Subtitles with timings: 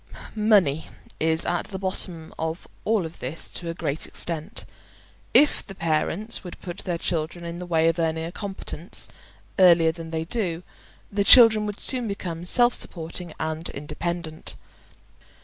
[0.33, 0.87] Money
[1.19, 4.65] is at the bottom of all this to a great extent.
[5.31, 9.09] If the parents would put their children in the way of earning a competence
[9.59, 10.63] earlier than they do,
[11.11, 14.55] the children would soon become self supporting and independent.